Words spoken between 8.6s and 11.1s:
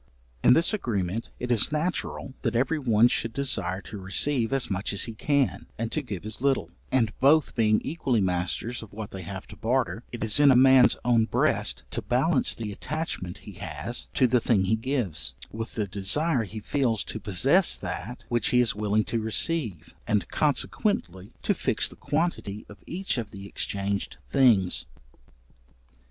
of what they have to barter, it is in a man's